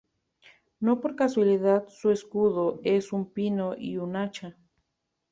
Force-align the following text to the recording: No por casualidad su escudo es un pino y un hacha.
No 0.79 0.99
por 0.99 1.15
casualidad 1.15 1.87
su 1.87 2.09
escudo 2.09 2.79
es 2.83 3.13
un 3.13 3.31
pino 3.31 3.75
y 3.77 3.97
un 3.97 4.15
hacha. 4.15 4.57